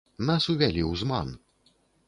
Нас 0.29 0.47
увялі 0.53 0.81
ў 0.91 1.03
зман. 1.03 1.29